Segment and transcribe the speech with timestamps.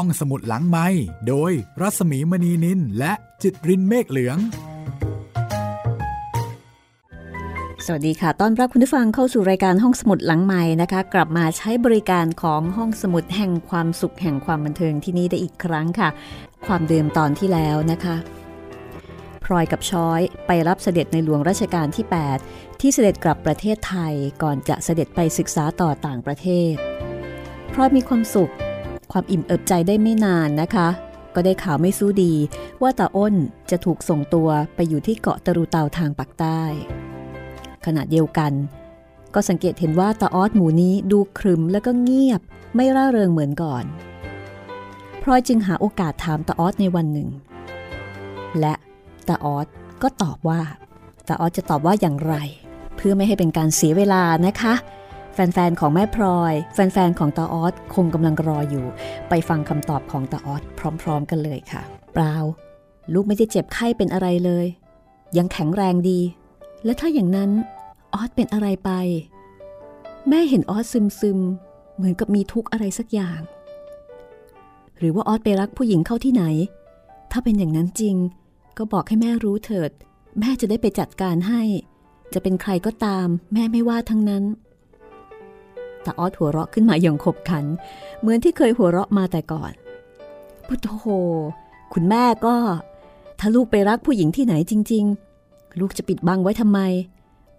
[0.00, 0.86] ห้องสมุดหลังไม้
[1.28, 4.38] โดยรัสมีมณีนินและจิตรินเมฆเหลือง
[7.86, 16.08] สวัสดีค่ะ ต้อนรับคุณผู้ฟังเข้าสู่รายการห้องสมุดหลังใหม่นะคะ กลับมาใช้บริการของห้องสมุดแห่งความสุขแห่งความบันเทิงที่นี่ได้อีกครั้งค่ะ
[16.66, 18.16] ความเดิมตอนที่แล้วนะคะ
[19.44, 22.06] พลอยกับช้อยไปรับเสด็จในหลวงรัชกาลที่
[22.42, 26.72] 8 ที่เสด็จกลับประเทศไทยก่อนจะเสด็จไปศึกษาต่อต่างประเทศ
[27.72, 28.52] พลอยมีความสุข
[29.18, 30.88] ความอิ่มเอิบใจได้ไม่นานนะคะ
[31.34, 32.32] ก็ได้ข่าวไม่สู้ดี
[32.82, 33.34] ว่าตาอ้น
[33.70, 36.62] จะถูกส่งตัวไปอยู่ที่เกาะตะรูเตาทางปากใต้
[37.86, 38.52] ขณะเดียวกัน
[39.34, 42.40] ก็สังเกตเห็นว่าตาออสหมูนี้ดูครึมแล้วก็เงียบ
[42.74, 43.84] ไม่ร่าเริงเหมือนก่อน
[45.22, 47.28] พลอยจึงหาโอกาสถามตาออสในวันหนึ่ง
[48.60, 48.74] และ
[49.28, 49.66] ตาออส
[50.02, 50.60] ก็ตอบว่า
[51.28, 52.34] ตาออสจะตอบว่าอย่างไร
[52.96, 54.74] เพื่อไม่ให้เป็นการเสียเวลานะคะ
[55.36, 58.86] แฟนๆของแม่พลอย แฟนๆของตาออสคงกำลังรออยู่
[59.28, 60.62] ไปฟังคำตอบของตาออส
[61.02, 62.34] พร้อมๆกันเลยค่ะ เปล่า
[63.12, 64.66] ลูกไม่ได้เจ็บไข้เป็นอะไรเลย
[65.36, 66.20] ยังแข็งแรงดี
[66.84, 67.50] และถ้าอย่างนั้น
[68.14, 68.90] ออสเป็นอะไรไป
[70.28, 71.38] แม่เห็นออสซึมซึม
[71.96, 73.40] เหมือนกับมีทุกข์อะไรสักอย่าง
[74.98, 76.44] หรือว่าออสไปรักผู้หญิงเข้าที่ไหน
[77.30, 78.16] ถ้าเป็นอย่างนั้นจริง
[78.78, 79.90] ก็บอกให้แม่รู้เถิด
[80.40, 81.62] แม่จะได้ไปจัดการให้
[82.34, 84.44] จะเป็นใครก็ตาม แม่ไม่ว่าทั้งนั้น
[86.06, 87.64] ตาออดหัวเราะขึ้นมาอย่างขบขัน
[88.20, 89.72] เหมือนที่เคยหัวเราะมาแต่ก่อน
[90.66, 90.88] พุทโธ
[91.94, 92.56] คุณแม่ก็
[93.40, 95.04] ถ้าลูกไปรักผู้หญิงที่ไหนจริง
[95.42, 96.80] ๆ ลูกจะปิดบังไว้ทำไม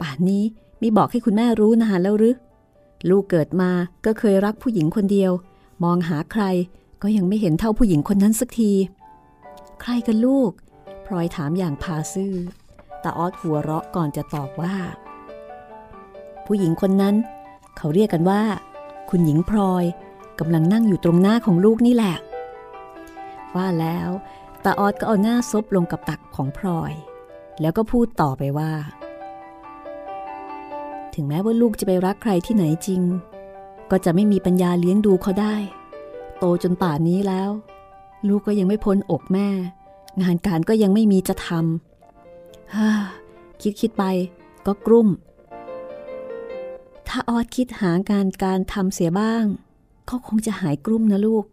[0.01, 0.43] ป่านนี้
[0.81, 2.35] มีบอกให้คุณแม่รู้นานแล้วหรือ
[3.09, 3.71] ลูกเกิดมา
[4.05, 5.31] ก็เคยรักผู้หญิงคนเดียว
[5.83, 6.43] มองหาใคร
[7.01, 8.71] ก็ยังไม่เห็นเท่าผู้หญิงคนนั้นสักที
[9.81, 10.51] ใครกันลูก
[11.05, 12.33] พลอยถามอย่างพาซื่อ
[13.03, 14.75] ตาออดหัวเราะก่อนจะตอบว่า
[16.45, 17.15] ผู้หญิงคนนั้น
[17.77, 18.41] เขาเรียกกันว่า
[19.09, 19.85] คุณหญิงพลอย
[20.39, 22.15] กำลังนั่งอยู่ตรงหน้าของลูกนี่แหละ
[23.55, 24.09] ว่าแล้ว
[24.63, 26.93] ตาออดก็เอาหน้าซบลงกับตักของพลอย
[27.61, 28.71] แล้วก็พูดต่อไปว่า
[31.13, 33.01] ถึงแม้ว่าลูกจะไปรักใครที่ไหนจริง
[33.91, 35.55] ก็จะไม่มีปัญญาเลี้ยงดูเขาได้
[36.39, 37.49] โตจนป่านนี้แล้ว
[38.27, 39.47] ลูกก็ยังไม่พ้นอกแม่
[40.21, 42.89] งานการก็ยังไม่มีจะทำฮ่า
[43.61, 44.03] คิดคิดไป
[44.65, 45.07] ก็กลุ้ม
[47.19, 49.45] ถ้าออดคิดหางานการทำเสียบ้าง
[50.07, 51.45] เขาคงจะหายกลุ้มนะลูก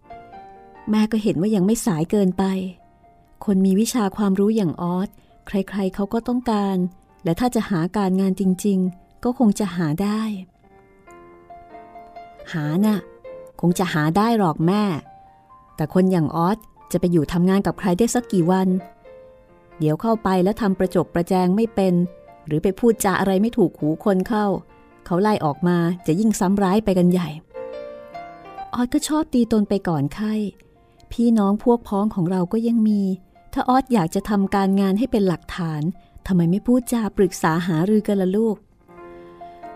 [0.90, 2.44] แม่ก็เห็นว่ายังไม่สายเกินไป
[3.44, 5.08] คนมีวิชาความรู้อย่างออส
[5.46, 6.76] ใครๆเขาก็ต้องการ
[7.24, 10.20] และถ้าจะหาการงานจริง ๆ ก็คงจะหาได้
[12.52, 12.98] หานะ่ะ
[13.60, 14.82] คงจะหาได้หรอกแม่
[15.76, 16.58] แต่คนอย่างออส
[16.92, 18.68] จะไปอยู่ทำงานกับใครได้สักกี่วัน
[19.78, 21.94] เดี๋ยวเข้าไปแล้วทำประจบประแจงไม่เป็น
[22.46, 24.46] หรือไปพูดจาอะไรไม่ถูกหูคนเข้า
[25.06, 25.76] เขาไล่ออกมา
[26.06, 27.28] จะยิ่งซ้ำร้ายไปกันใหญ่
[28.74, 30.34] ออดก็ชอบตีตนไปก่อนไข้
[31.12, 33.00] พี่น้องพวกพ้องของเราก็ยังมี
[33.52, 35.82] ถ้าออดอยากจะทำการงานให้เป็นหลักฐาน
[36.26, 38.56] ทำไมไม่พูดจาปรึกษาหารือกันละลูก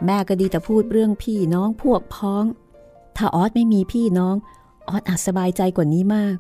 [0.05, 2.45] แม่ก็ดีแต่พูดเรื่องพี่น้องพวกพ้อง
[3.17, 4.37] ถ้าออดไม่มีพี่น้อง
[4.89, 6.37] ออดอาจสบายใจกว่านี้มาก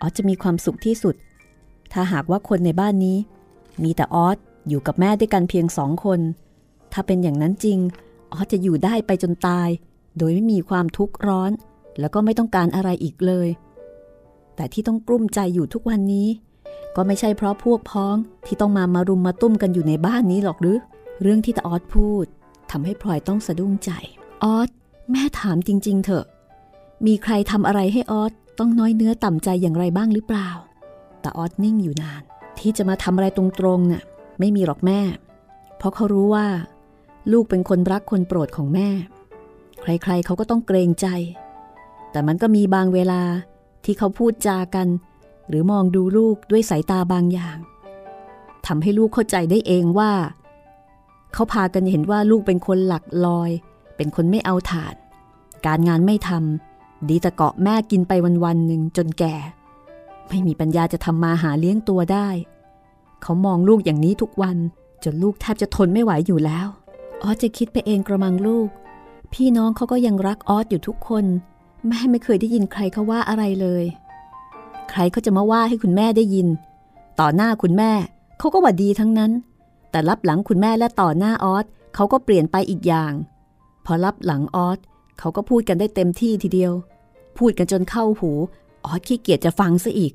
[0.00, 1.14] ออสจะมีความสุขที่สุด
[1.92, 3.18] ถ้าหากว่าคนในบ้านนี้
[3.82, 4.36] มีแต่ออส
[4.68, 6.20] อยู่กับแม่ด้วยกันเพียงสองคน
[6.92, 7.78] ถ้าเป็นอย่างนั้นจริง
[8.32, 9.68] ออสจะอยู่ได้ไปจนตาย
[10.18, 11.50] โดยไม่มีความทุกข์ร้อน
[12.00, 13.48] แล้วก็ไม่ต้องการอะไรอีกเลย
[14.56, 16.28] แต่ที่ต้องกลุ้มใจอยู่ทุกวันนี้
[16.96, 18.16] ก็ไม่ใช่เพราะพวกพ้อง
[18.46, 20.76] ที่ต้องมามารุมมาตุ้มกันอยู่ในบ้านนี้หรอกหรือ
[21.22, 22.24] เรื่องที่ตาออสพูด
[22.70, 23.90] ทำให้พลอยต้องสะดุ้งใจ
[24.44, 24.68] ออส
[25.10, 26.24] แม่ถามจริง ๆ เถอะ
[27.06, 30.50] มีใครทำอะไรให้ออสต้องน้อยเนื้อต่ำใจอย่างไรบ้างหรือเปล่า
[31.20, 32.22] แต่ออดนิ่งอยู่นาน
[32.58, 34.02] ที่จะมาทำอะไรตรงๆน่ะ
[34.38, 35.00] ไม่มีหรอกแม่
[35.76, 36.46] เพราะเขารู้ว่า
[37.32, 38.88] ลูกเป็นคนรักคนโปรดของแม่
[39.82, 41.06] ใครๆเขาก็ต้องเกรงใจ
[42.10, 43.22] แต่มันก็มีบางเวลา
[43.84, 44.88] ที่เขาพูดจากัน
[45.48, 47.56] หรือมองดูลูกด้วยสายตาบางอย่าง
[48.66, 50.12] ทำให้ลูกเข้าใจได้เองว่า
[51.32, 53.50] เขาพากันเห็นว่าลูกเป็นคนหลักลอย
[53.96, 54.94] เป็นคนไม่เอาถาด
[55.66, 58.12] การงานไม่ทำดีแต่เกาะแม่กินไป
[58.44, 59.36] วันๆหนึ่งจนแก่
[60.28, 62.28] ไม่มีปัญญาจะทำมาหาเลี้ยงตัวได้
[63.22, 64.56] เขามองลูกอย่างนี้ทุกวัน
[65.04, 66.66] จนลูกแทบจะทนไม่ไหวอยู่แล้ว
[67.22, 68.68] ออสจะคิดไปเองกระมังลูก
[69.32, 71.24] พี่น้องเขาก็ยังรักออสอยู่ทุกคน
[71.86, 73.84] แม่ไม่เคยได้ยินใครเขาว่าอะไรเลย
[74.90, 76.48] ใครเขาจะมาว่าให้คุณแม่ได้ยิน
[77.20, 77.92] ต่อหน้าคุณแม่
[78.38, 79.32] เขาก็ว่าดีทั้งนั้น
[79.90, 83.12] แต่รับหลังคุณแม่และต่อหน้าออสเขาก็เปลี่ยนไปอีกอย่าง
[83.84, 84.78] พอรับหลังออส
[85.18, 86.72] เขาก็พูดกันได้เต็มที่ทีเดียว
[87.38, 88.30] พูดกันจนเข้าหู
[88.84, 90.12] ออสขี้เกียจจะฟังซะอีก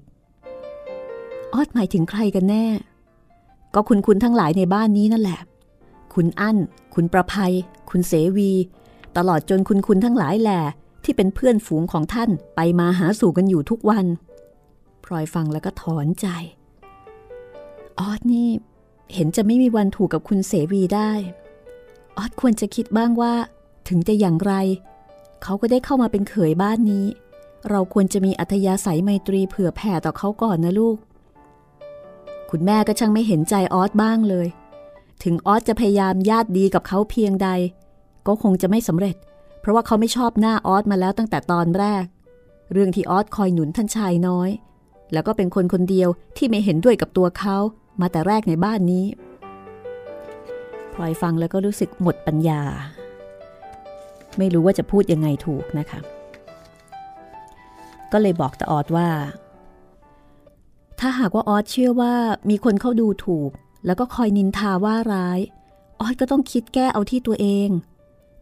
[1.53, 2.65] ออสหมายถึงใครกันแน่
[3.73, 5.39] ก็คุณคุณทั้งหลายในบ้านนี้นั่นแหละ
[6.13, 6.57] คุณอั้น
[6.93, 7.53] คุณประภัย
[7.89, 8.51] คุณเสวี
[9.17, 10.61] ตลอดจนคุณคุณทั้งหลายแหละ
[11.03, 14.05] ที่เป็นเพื่อนฝูงของท่านไปมาหาสู่กันอยู่ทุกวัน
[15.03, 16.27] พลอยฟังแล้วก็ถอนใจ
[17.99, 18.49] ออสนี่
[19.13, 21.11] เห็นจะไม่มีวันถูกกับคุณเสวีได้
[22.17, 23.33] ออสควรจะคิดบ้างว่า
[23.89, 24.53] ถึงจะอย่างไร
[25.43, 27.05] เขาก็ได้เข้ามาเป็นเขยบ้านนี้
[27.69, 30.97] เราควรจะมีอัธยาศัยไมตรีเผื่อแผ่ต่อเขาก่อนนะลูก
[32.51, 34.47] คุณแม่ก็ช่างไม่เห็นใจออสบ้างเลย
[35.23, 37.49] ถึงออสจะพยายามญาติดีกับเขาเพียงใด
[38.27, 39.15] ก็คงจะไม่สำเร็จ
[39.59, 42.03] เพราะว่าเขาไม่ชอบหน้าออสมาแล้วตั้งแต่ตอนแรก
[42.71, 44.49] เรื่องที่ออสคอยหนุนท่านชายน้อย
[45.13, 47.57] แล้วก็เป็นคนคนเดียวที่ไม่เห็นด้วยกับตัวเขา
[48.01, 49.05] มาแต่แรกในบ้านนี้
[50.93, 52.61] พลอยฟังแล้วก็รู้สึกหมดปัญญา
[54.37, 55.99] ไม่รู้ว่าจะพูดยังไงถูกนะคะ
[58.11, 59.09] ก็เลยบอกตาออดว่า
[60.99, 62.13] ถ้าหากว่าออสเชื่อว่า
[62.49, 63.51] มีคนเข้าดูถูก
[63.85, 65.39] แล้วก็คอยนินทาว่าร้าย
[65.99, 67.69] ออสก็ต้องคิดแก้เอาที่ตัวเอง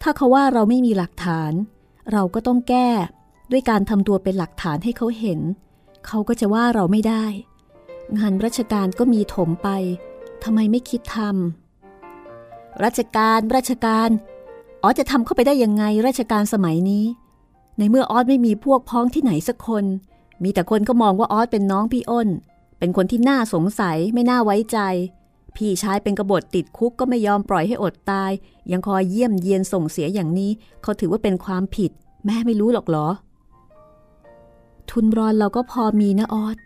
[0.01, 1.51] ถ้าเขาว่าเราไม่มีหลักฐาน
[2.11, 2.89] เราก็ต้องแก้
[3.51, 5.39] ด้วยการทำตัวเป็นหลักฐานให้เขาเห็น
[6.07, 7.25] เขาก็จะว่าเราไม่ได้
[8.17, 9.69] งานราชการก็มีถมไป
[10.43, 14.09] ทำไมไม่คิดทำราชการราชการ
[14.83, 17.05] ออจะทำเข้าไปได้ยังไงราชการสมัยนี้
[17.77, 19.85] ในเมื่อออสไม่มีพวกพ้องที่ไหนสักคน
[20.43, 22.29] มีแต่คนก็มองว่าออสเป็นน้องพี่อ้น
[22.79, 24.77] เป็นคนที่น่าสงสัยไม่น่าไว้ใจ
[25.55, 28.31] พี่ชายเป็นกบฏติดคุกก็ไม่ยอมปล่อยให้อดตาย
[28.71, 30.51] ยังคอยเยี่ยมเยียนส่งเสียอย่างนี้
[30.81, 31.91] เขาถือว่าเป็นความผิด
[32.25, 33.07] แม่ไม่รู้หรอกเหรอ
[34.89, 36.57] ทุนรอนเราก็พอมีนะออส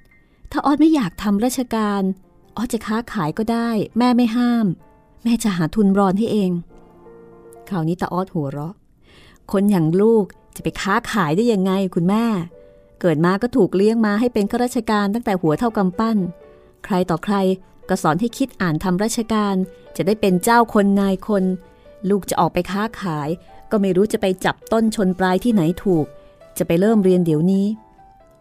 [0.51, 2.01] ถ้าออสไม่อยากทำราชการ
[2.55, 4.65] ออสจะค้าขายก็ได้ แม่ไม่ห้าม
[5.23, 6.51] แม่จะหาทุนรอนให้เอง
[7.69, 8.73] คราวนี้ตาออสหัวเราะ
[9.51, 12.25] คนอย่างลูกจะไปค้าขายได้ยังไงคุณแม่
[13.01, 16.17] เกิดมาก็ถูกเลี้ยงมาให้เป็นข้าราชการตั้งแต่หัวเท่ากำปั้น
[16.85, 17.35] ใครต่อใคร
[17.89, 19.55] ก็สอนให้คิดอ่านทำราชการ
[19.95, 21.43] จะได้เป็นเจ้าคนนายคน
[22.09, 23.29] ลูกจะออกไปค้าขาย
[23.71, 26.05] ก็ไม่รู้จะไปจับต้นชนปลายที่ไหนถูก
[26.57, 27.65] จะไปเริ่มเรียนเดี๋ยวนี้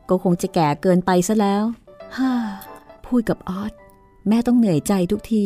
[0.08, 1.64] ก็คงจะแก่เกินไปซะแล้ว
[2.16, 2.32] ฮ่า
[3.06, 3.72] พูดกับออส
[4.28, 5.44] แม่ต้องเหนื่อยใจทุกที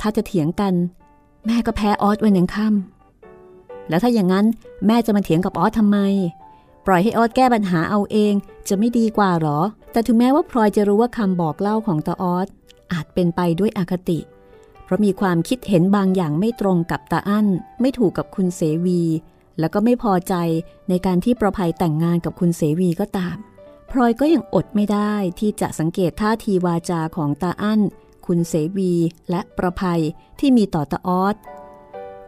[0.00, 0.74] ถ้าจะเถียงกัน
[1.46, 4.46] แม่ก็แพ้ออสวันยังค่ำแล้วถ้าอย่างนั้น
[4.86, 5.98] แม่จะมาเถียงกับออสทำไม
[6.86, 8.34] ปล่อยให้ออสแก้ปัญหาเอาเอง
[8.68, 9.58] จะไม่ดีกว่าหรอ
[9.92, 12.48] แต่ถึงแม้ว่าพลอยจะรู้ว่าคำบอกเล่าของตาออส
[12.92, 14.20] อาจเป็นไปด้วยอคติ
[14.84, 17.46] เพราะมีความคิดเห็นบางอย่างไม่ตรงกับตาอั้น
[17.80, 19.02] ไม่ถูกกับคุณเสวี
[19.58, 20.34] แล้วก็ไม่พอใจ
[20.88, 23.36] ในการที่ประภัยแต่งงานกับคุณเสวีก็ตาม
[23.90, 27.80] พลอยก็ยังอดไม่ได้ที่จะสังเกตท่าทีวาจาของตาอั้น
[28.26, 28.92] คุณเสวี
[29.30, 30.02] และประภัย
[30.40, 31.36] ที่มีต่อตาออส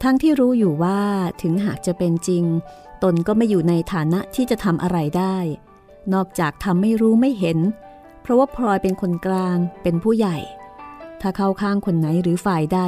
[0.03, 1.01] ทั้งที่รู้อยู่ว่า
[1.43, 2.45] ถึงหากจะเป็นจริง
[3.03, 5.37] ตนก็ไม่อยู่ในฐานะที่จะทำอะไรได้
[6.15, 7.59] นอกจากทำไม่รู้ไม่เห็น
[8.23, 10.39] เพราะว่าพลอยเป็นคนกลางเป็นผู้ใหญ่
[11.21, 12.81] ถ้าเข้าข้างคนไหนหรือฝ่ายใด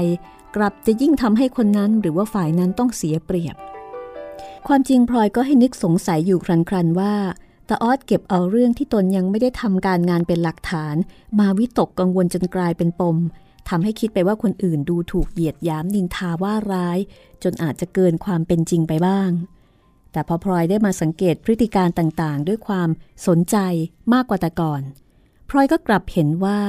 [0.56, 3.56] กลับจะยิ่งทำให้คนนั้นหรือว่าฝ่ายนั้นต้องเสียเปรียบ
[4.66, 7.14] ความจริงพลอยก็ให้นึกสงสัยอยู่ครันๆว่า
[7.68, 10.96] ต่ออดเก็บเอาเรื่องที่ตนยังไม่ได้ทำการงานเป็นหลักฐาน
[11.38, 13.16] มาวิตกกังวลจนกลายเป็นปม
[13.68, 16.98] ทำให้คิดไปว่าคนอื่นดูถูกเหยียดย้ำนินทาว่าร้าย
[17.42, 19.30] จนอาจจะเกินความเป็นจริงไปบ้าง
[20.12, 22.88] แต่พอพลอยได้มาสังเกตพฤติการต่างๆ ด้วยความ
[23.26, 23.56] สนใจ
[24.12, 24.82] มากกว่าแต่ก่อน
[25.56, 26.60] ลอยก็กลับเห็นว่า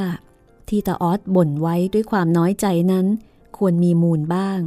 [0.70, 3.06] ที่ตาออสบ่นไว้ด้วยความน้อยใจนั้น
[3.58, 4.60] ควรมีมูลบ้าง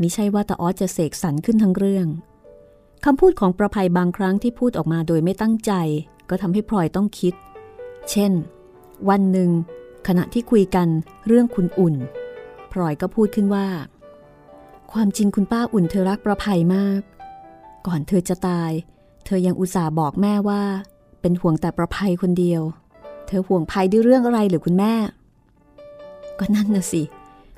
[0.00, 2.06] มิใช่ว่าตาออสจะเสกสรรขึ้นทั้งเรื่อง
[3.04, 5.72] คำพูดของประภัยบางครั้งที่พูดออกมาโดยไม่ตั้งใจ
[6.28, 7.34] ก็ทำให้พลอยต้องคิด
[8.10, 8.32] เช่น
[9.08, 9.50] วันหนึ่ง
[10.06, 10.88] ขณะที่คุยกัน
[11.26, 11.94] เรื่องคุณอุ่น
[12.72, 13.68] พลอยก็พูดขึ้นว่า
[14.92, 17.00] ความจริงคุณป้าอุ่นเธอรักประภัยมาก
[17.86, 18.70] ก่อนเธอจะตาย
[19.24, 20.62] เธอยังอุตส่าห์บอกแม่ว่า
[21.20, 22.62] เป็นห่วงแต่ประภัยคนเดียว
[23.30, 24.94] เธอห่วงภัยด้วยเรื่องอะไรหรือคุณแม่
[26.38, 27.02] ก็นั่นนะสิ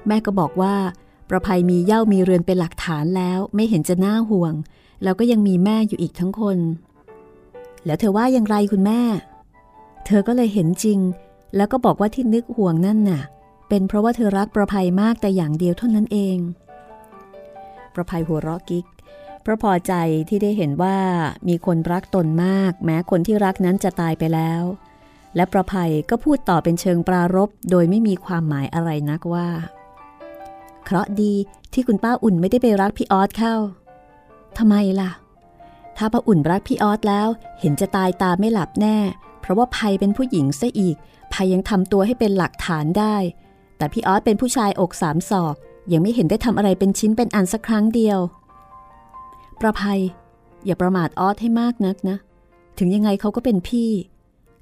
[0.06, 0.74] แม่ก็บอกว่า
[1.28, 4.52] ประภัยมีเย่ามีเรือนเป็นหลักฐานแล้ว ไม่เห็นจะน่าห่วง
[5.02, 6.58] แล้วก็ยังมีแม่อยู่อีกทั้งคน
[7.86, 9.00] แล้วเธอว่าอย่างไรคุณแม่
[10.06, 10.98] เธอก็เลยเห็นจริง
[11.56, 13.22] แล้วก็บอกว่าที่นึกห่วงนั่นน่ะ
[13.68, 16.38] เป็นเพราะว่าเธอรักประภัยมากแต่อย่างเดียวเท่านั้นเอง
[17.94, 18.86] ประภัยหัวเราะกิ๊ก
[19.44, 19.92] พระพอใจ
[20.28, 20.96] ที่ได้เห็นว่า
[21.48, 24.62] มีคนรักตนมาก แม้คนที่รักนั้นจะตายไปแล้ว
[25.36, 29.48] และประภัยก็พูดต่อเป็นเชิงปรารบโดยไม่มีความหมายอะไรนักว่า
[30.84, 31.34] เคราะดี
[31.72, 33.54] ที่คุณป้าอุ่นไม่ได้ไปรักพี่ออสเข้า
[34.58, 35.10] ทำไมล่ะ
[35.96, 37.28] ถ้าป้าอุ่นรักพี่ออสแล้ว
[37.60, 38.96] เห็นจะตายตาไม่หลับแน่
[39.40, 40.96] เพราะว่าภัยเป็นผู้หญิงซะอีก
[41.32, 43.16] ภัยยังทำตัวให้เป็นหลักฐานได้
[43.76, 45.54] แต่พี่ออสเป็นผู้ชายอกสามศอก
[45.92, 48.18] ยังไม่เห็นได้ทำอะไรเป็นชิ้นเป็นอันสักครั้งเดียว
[49.60, 50.00] ประภัย
[50.66, 52.16] อย่าประมาทออสให้มากนักนะ
[52.78, 53.90] ถึงยังไงเขาก็เป็นพี่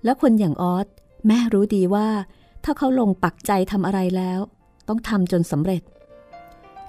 [0.04, 0.87] แล้วคนอย่างออส
[1.26, 2.09] แม่รู้ดีว่า
[2.64, 4.40] ถ้าเขาลงปักใจทำอะไรแล้ว
[4.88, 5.83] ต้องทำจนสำเร็จ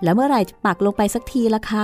[0.03, 1.83] แล้วเมื่อไหร่ปักลงไปสักทีล่ะคะ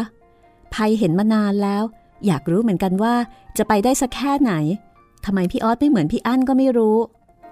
[0.74, 1.84] ภัยเห็นมานานแล้ว
[2.26, 3.16] อยากรู้เหมือนกันว่า
[3.58, 4.54] จะไปได้สักแค่ไหน
[5.26, 6.98] ทำไมพี่ออสไม่เหมือนพี่อั้นก็ไม่รู้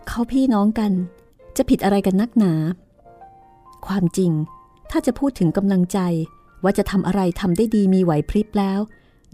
[0.08, 0.92] เขาพี่น้องกัน
[1.58, 2.54] จะผิดอะไรกันนักหนา
[3.88, 4.32] ความจริง
[4.92, 6.00] ถ้าจะพูดถึงกำลังใจ
[6.64, 8.80] ว่าจะทำอะไรทำได้ดีมีไหวพริบแล้ว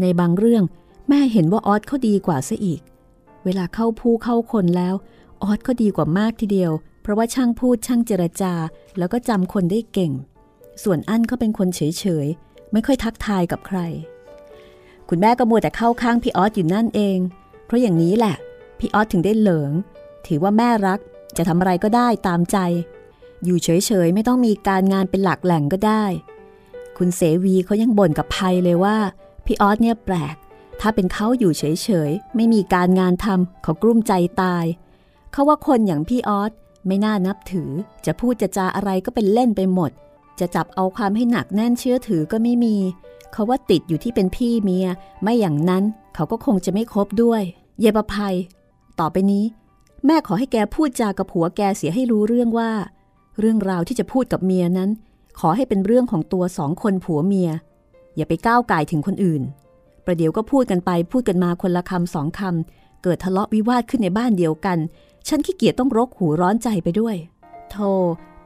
[0.01, 0.63] ในบางเรื่อง
[1.09, 2.81] แม่เห็นว่าออสเขาดีกว่าซะอีก
[3.45, 4.95] เวลาเข้าผู้เข้าคนแล้ว
[5.43, 6.71] ออสก็ดีกว่ามากทีเดียว
[7.01, 8.53] เพราะว่าช่างพูดช่างเจรจา
[8.97, 10.11] แล้วก็จำคนได้เก่ง
[10.83, 13.79] ส่วนอั้นก็เป็นคนเฉยๆ ไม่ค่อยทักทายกับใคร
[15.09, 17.17] คุณแม่ก็มัวแต่เข้าข้างพี่ออสอยู่นั่นเอง
[17.65, 18.35] เพราะอย่างนี้แหละ
[18.79, 19.71] พี่ออสถึงได้เหลิง
[20.27, 20.99] ถือว่าแม่รัก
[21.37, 22.57] จะทำอะไรก็ได้ตามใจ
[23.45, 26.03] อยู่เฉยๆ ไม่ต้องมีการงานเป็นหลักแหล่งก็ได้
[26.97, 28.97] คุณเสวีเขายังบ่นกับภัยเลยว่า
[29.45, 30.35] พี่ออสเนี่ยแปลก
[30.81, 31.63] ถ้าเป็นเขาอยู่เฉ
[32.09, 34.65] ยๆ ไม่มีการงานทำเขากลุ้มใจตาย
[35.31, 36.51] เขาว่าคนอย่างพี่ออส
[36.87, 37.69] ไม่น่านับถือ
[38.05, 39.91] จะพูดจะจาอะไรก็เป็นเล่นไปหมด
[40.39, 42.75] จะจับเอาความให้หนักแน่นเชื่อถือก็ไม่มี
[43.33, 44.87] เขาว่าติดอยู่ที่เป็นพี่เมีย
[45.21, 45.83] ไม่อย่างนั้น
[46.15, 47.41] เขาก็คงจะไม่คบด้วย
[47.79, 48.35] เยบภัย
[48.99, 49.45] ต่อไปนี้
[50.05, 52.71] แม่ขอให้แกพูดจากับผัวแกเสียให้รู้เรื่องว่า
[53.39, 54.89] เรื่องราวที่จะพูดกับเมียนั้น
[55.39, 57.49] ขอให้เป็นเรื่องของตัวสองคนผัวเมีย
[58.15, 59.41] อย่าไปก้าวไก่ถึงคนอื่น
[60.05, 64.77] ประเดี๋ยวก็พูดกันไปพูดกันมาคนละคำสองคำเกิดทะเลาะวิวาทขึ้นในบ้านเดียวกัน
[65.27, 67.15] ฉันขี้เกียจต้องรกหูร้อนใจไปด้วย
[67.69, 67.75] โธ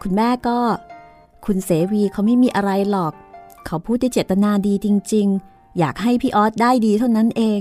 [0.01, 0.57] คุณแม่ก็
[1.45, 3.13] คุณเสวีเขาไม่มีอะไรหรอก
[3.65, 7.59] เขาพูดด้วยเจตนาดีจริง ๆ อยากให้พี่ออสได้ดีเท่านั้นเอง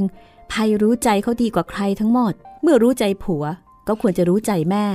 [0.53, 2.33] ภัยรู้ใจเขาดีกว่าใครทั้งหมด
[2.63, 3.45] เมื่อรู้ใจผัว
[3.89, 4.87] ก็ควรจะรู้ใจแม่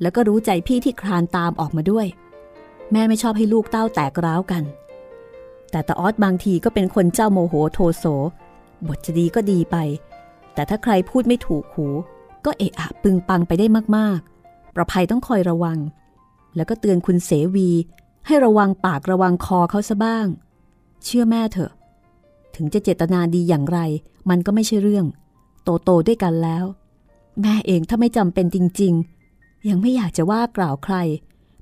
[0.00, 2.06] แล้วก็รู้ใจพี่ที่คลานตามออกมาด้วย
[2.92, 4.62] แม่ไม่ชอบให้ลูกเต้าแตกร้าวกัน
[5.70, 8.04] แต่ตาออสบางทีก็เป็นคนเจ้าโมโหโทโส
[8.86, 9.76] บทจะดีก็ดีไป
[10.54, 11.86] แต่ถ้าใครพูดไม่ถูกหู
[12.44, 13.66] ก็เอะอะปึงปังไปได้
[13.96, 15.78] มากๆ ประภัยต้องคอยระวัง
[16.56, 17.70] แล้วก็เตือนคุณเสวี
[18.26, 20.26] ให้ระวังปากระวังคอเขาซะบ้าง
[21.04, 21.72] เชื่อแม่เถอะ
[22.54, 23.78] ถึงจะเจตนาดีอย่างไร
[24.30, 25.06] มันก็ไม่ใช่เรื่อง
[25.62, 26.64] โตโตด้วยกันแล้ว
[27.40, 28.94] แม่เองถ้าไม่จำเป็นจริง
[29.30, 30.96] ๆ ยังไม่อยากจะว่ากล่าวใคร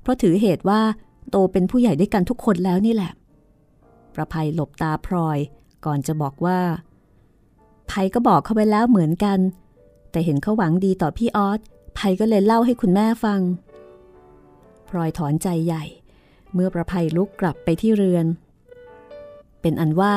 [0.01, 0.81] เพราะถือเหตุว่า
[1.29, 3.11] โตเป็นผู้ใหญ่ด้วยกันทุกคนแล้วนี่แหละ
[4.15, 5.37] ประภัยหลบตาพลอย
[5.85, 6.59] ก่อนจะบอกว่า
[7.91, 9.39] ภัยก็บอกเขาไปแล้วเหมือนกัน
[10.11, 11.59] แต่เห็นเขาหวังดีต่อพี่ออส
[11.97, 13.41] ภัยก็เลยเล่าให้คุณแม่ฟัง
[14.87, 15.83] พลอยถอนใจใหญ่
[16.53, 18.25] เมื่อประภัยลุกกลับไปที่เรือน
[19.61, 20.15] เป็นอันว่า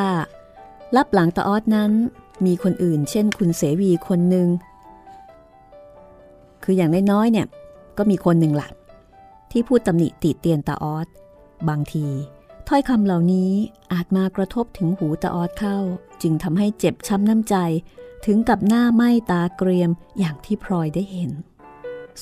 [0.96, 1.92] รับหลังตาออสนั้น
[2.46, 4.48] มีคนอื่น เช่นคุณเสวีคนหนึ่ง
[6.64, 7.46] คืออย่างน้อยๆเนี่ย
[7.98, 8.72] ก็มีคนหนึ่งหลัก
[9.50, 11.06] ที่พูดตำหนิติเตียนตาออส
[11.68, 12.06] บางที
[12.72, 13.52] ถ้อยคำเหล่านี้
[13.92, 15.78] อาจมากระทบถึงหูตาออสเข้า
[16.22, 17.56] จึงทำให้เจ็บช้ำน้ำใจ
[18.26, 21.30] ถึงกับหน้าไหม้ตาเกรียมอย่างที่พลอยได้เห็น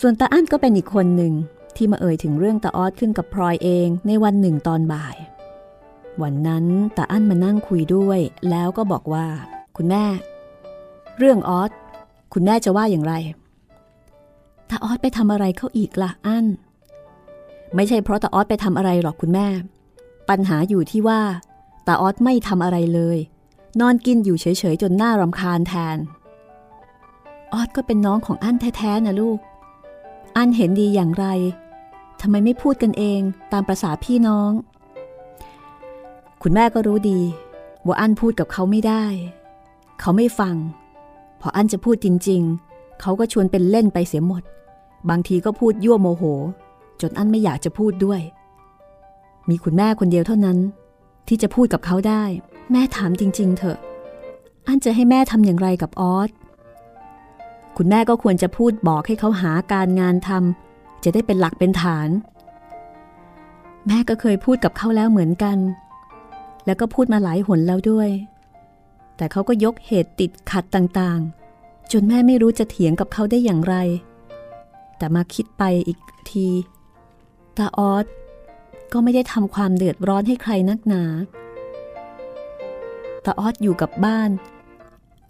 [0.01, 1.35] ส่วนตาอั้นก็เป็นอีกคนหนึ่ง
[1.77, 5.17] ที่มาเอ่ยถึงเรื่องตาออสขึ้นกับพลอยเองในวันหนึ่งตอนบ่าย
[6.23, 6.65] วันนั้น
[6.97, 9.27] ตาอั้นมานั่งคุยด้วยแล้วก็บอกว่า
[9.77, 10.05] คุณแม่
[11.19, 11.71] เรื่องออส
[12.33, 13.15] คุณแม่จะว่าอย่างไร
[14.71, 16.47] ตาออสไปทำอะไรเขาอีกละ่ะอั้น
[17.75, 19.49] ไม่ใช่เพราะตาออสไปทำอะไรหรอกคุณแม่
[20.29, 21.21] ปัญหาอยู่ที่ว่า
[21.87, 23.19] ตาออสไม่ทำอะไรเลย
[23.81, 25.99] นอนกินอยู่เฉยๆจนหน้ารำคาญแทน
[27.53, 29.39] ออสก็เป็นน้องของอั้นแท้ๆนะลูก
[30.37, 31.27] อั้นเห็นดีอย่างไร
[32.21, 33.21] ทำไมไม่พูดกันเอง
[33.53, 34.51] ตามประษาพี่น้อง
[36.43, 37.21] คุณแม่ก็รู้ดี
[37.87, 39.05] ว่าอั้นพูดกับเขาไม่ได้
[40.01, 40.57] เขาไม่ฟัง
[41.41, 42.43] พออั้นจะพูดจริง
[42.73, 44.43] ๆ เขาก็ชวนเป็นเล่นไปเสียหมด
[45.11, 46.23] บางทีก็พูดยั่วโมโห
[47.01, 48.21] จนอั้นไม่อยากจะพูดด้วย
[49.49, 50.59] มีคุณแม่คนเดียวเท่านั้น
[51.29, 52.25] ที่จะพูดกับเขาได้
[52.73, 53.79] แม่ถามจริง ๆ เถอะ
[54.67, 56.31] อันจะให้แม่ทำอย่างไรกับออส
[57.77, 62.09] คุณแม่ก็ควรจะพูดบอกให้เขาหาการงานทำจะได้เป็นหลักเป็นฐาน
[63.87, 65.59] แม่ก็เคยพูดกับเขาแล้วเหมือนกัน
[66.67, 68.11] แล้วก็พูดมาหลายหนแล้วด้วย
[69.17, 73.75] แต่เขาก็ยกเหตุติดขัดต่างๆ จนแม่ไม่รู้จะเถียงกับเขาได้อย่างไร
[74.99, 75.99] แต่มาคิดไปอีก
[76.31, 76.49] ที
[77.57, 78.07] ตาออส
[78.93, 81.05] ก็ไม่ได้ทำความเดือดร้อนให้ใครนักหนา
[83.25, 84.31] ตาออสอยู่กับบ้าน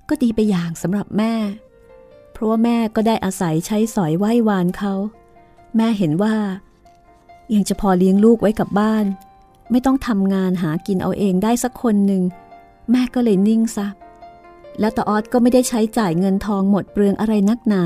[0.08, 1.34] ก็ดีไปอย่างสำหรับแม่
[2.32, 4.94] เพราะว่าแม่ก็ได้อาศัยใช้สอยไหว้วานเขา
[5.76, 6.36] แม่เห็นว่า
[7.54, 9.04] ยังจะพอเลี้ยงลูกไว้กับบ้าน
[9.70, 12.22] ไม่ต้องทำงานหากินเอาเองได้สักคนหนึ่ง
[12.90, 13.86] แม่ก็เลยนิ่งซะ
[14.80, 17.84] แล้วตาออสก็ไม่ได้ใช้จ่ายเงินทองหมดเปลืองอะไรนักหนา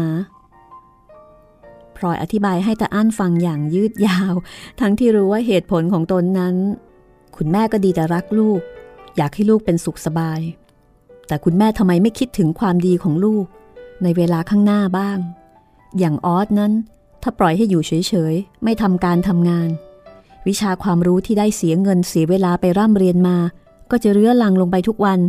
[2.02, 4.32] ลอยอธิบายให้ตาอั้นฟังอย่างยืดยาว
[4.80, 6.54] ทั้งที่รู้ว่าเหตุผลของตนนั้น
[7.36, 8.60] คุณแม่ก็ดีแต่รักลูก
[9.16, 10.40] อยากให้ลูกเป็นสุขสบาย
[11.26, 13.44] แต่คุณแม่ทำไมไม่คิดถึงความดีของลูก
[14.02, 15.18] ในเวลาข้างหน้าบ้าง
[15.98, 16.72] อย่างออสนั้น
[17.22, 17.92] ถ้าปล่อยให้อยู่เฉ
[18.32, 19.68] ยๆ ไม่ทำการทำงาน
[20.48, 23.36] วิชาความรู้ที่ได้เสียเงินเสียเวลาไปร่ำเรียนมา
[23.90, 25.20] ก็จะเรื้อรังลงไปทุกวัน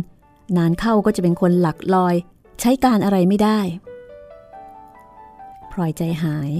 [0.56, 2.14] นานเข้าก็จะเป็นคนหลักลอย
[2.60, 3.60] ใช้การอะไรไม่ได้
[5.74, 6.50] พลอยใจหาย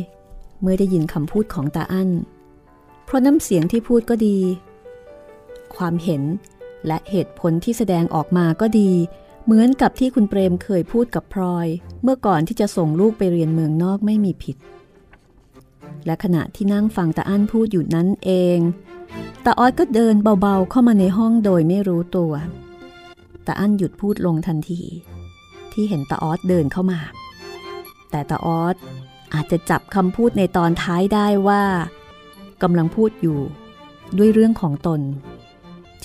[0.60, 2.10] เมื่อได้ยินคำพูดของตาอั้น
[3.04, 4.38] เพราะน้ำเสียงที่พูดก็ดี
[5.76, 6.22] ความเห็น
[6.86, 8.90] และเหตุผลที่แสดงออกมาก็ดี
[9.44, 11.66] เหมือนกับที่คุณเปรมเคยพูดกับพลอย
[12.02, 14.56] เมื่อก่อนที่จะส่งลูกไปเรียนเมืองนอกไม่มีผิด
[16.06, 18.58] และขณะที่นั่งฟังตาอั้นพูดอยู่นั้นเอง
[19.44, 22.32] ตาออดก็เดินเบาๆเข้ามาในห้องโดยไม่รู้ตัว
[23.46, 24.80] ตาอั้นหยุดพูดลงทันที
[25.72, 27.00] ที่เห็นตาออดเดินเข้ามา
[28.10, 28.76] แต่ตาออด
[29.34, 31.62] อาจจะจับคำพูดในตอนท้ายได้ว่า
[32.62, 33.38] กำลังพูดอยู่
[34.18, 35.00] ด้วยเรื่องของตน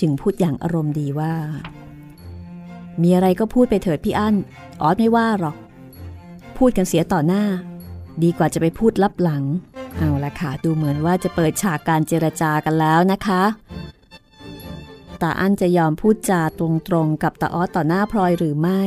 [0.00, 1.34] จึงพูดอย่างอารมณ์ดีว่า
[3.02, 4.36] มีอะไรก็พูดไปเถิดพี่อั้น
[4.82, 5.56] ออสไม่ว่าหรอก
[6.58, 7.44] พูดกันเสียต่อหน้า
[8.22, 9.44] ดีกว่าจะไปพูดลับหลัง
[9.96, 13.42] เอาละค่ะ ดูเหมือนว่าจะเปิดฉากการเจรจากันแล้วนะคะ
[15.22, 18.82] ตาอั้นจะยอมพูดจาตรงๆ กับตาออสต่อหน้าพลอยหรือไม่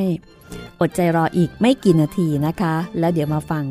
[0.80, 3.66] อดใจรออีกไม่กี่นาทีนะคะ แล้วเดี๋ยวมาฟัง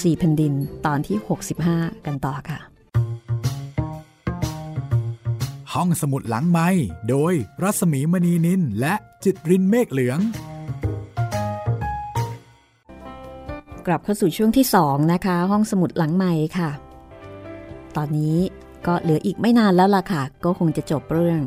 [0.00, 0.54] สี่แผ่นดิน
[0.86, 1.16] ตอนที่
[1.62, 2.60] 65 กันต่อค่ะ
[5.74, 6.68] ห้องสมุดหลังไม้
[7.08, 10.18] โดยรัสมีมณีนินและจิตรินเมฆเหลือง
[13.86, 16.70] กลับเข้าสู่ช่วงที่สองนะคะ ห้องสมุดหลังไม้ค่ะ
[17.96, 18.36] ตอนนี้
[18.86, 21.40] ก็เหลืออีกไม่นานแล้วล่ะค่ะ ก็คงจะจบเรื่อง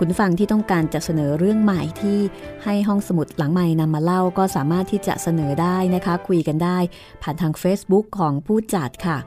[0.02, 2.18] ุณฟังที่ต้องการจะเสนอเรื่องใหม่ที่
[2.64, 6.78] ให้ห้องสมุดหลังใหม่นำมาเล่าก็สามารถที่จะเสนอได้นะคะ คุยกันได้
[7.22, 9.18] ผ่านทาง Facebook ของผู้จัดค่ะ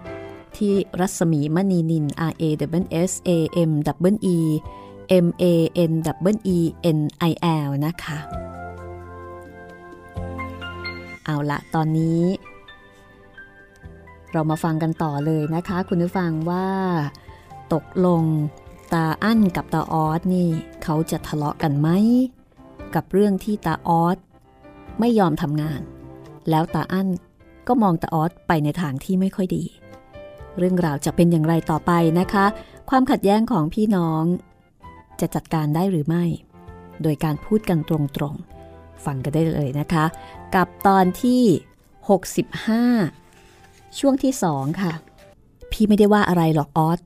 [0.58, 2.44] ที่รัศมีมณีนิน R A
[2.82, 3.32] W S A
[3.70, 3.72] M
[4.12, 4.40] W E
[5.26, 5.46] M A
[5.92, 5.94] N
[6.32, 6.60] W E
[6.98, 7.00] N
[7.30, 7.32] I
[7.68, 8.18] L นะคะ
[11.26, 12.22] เอาละตอนนี้
[14.32, 16.66] เรามาฟังกันต่อเลยนะคะ คุณผู้ฟังว่า
[17.74, 18.24] ตกลง
[18.94, 20.50] ตาอั้นกับตาออสนี่
[20.84, 21.90] เขาจะทะเลาะกันไหม
[22.96, 24.18] กับเรื่องที่ตาออส
[25.00, 25.82] ไม่ยอมทำงาน
[26.50, 27.08] แล้วตาอั้น
[27.68, 29.64] ก็มองตาออสไปในทางที่ไม่ค่อยดี
[30.58, 32.46] เรื่องราวจะเป็นอย่างไรต่อไปนะคะ
[32.90, 34.24] ความขัดแย้งของพี่น้อง
[35.20, 36.24] จะจัดการได้หรือไม่
[37.02, 40.06] โดยการพูดกันตรงๆ ฟังกันได้เลยนะคะ
[40.56, 41.42] กับตอนที่
[42.70, 44.94] 65 ช่วงที่สองค่ะ
[45.72, 47.00] พี่ไม่ได้ว่าอะไรหรอกออส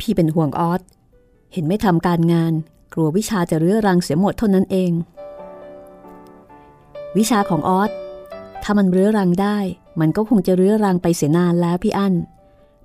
[0.00, 0.80] พี่เป็นห่วงออส
[1.52, 2.52] เห็นไม่ทำการงาน
[2.94, 4.92] กลัววิชาจะเรื้อรังเสียหมดเท่านั้นเอง
[7.16, 7.90] วิชาของออส
[8.62, 9.58] ถ้ามันเรื้อรังได้
[10.00, 12.14] มันก็คงจะเรื้อรังไปเสียนานแล้วพี่อั้น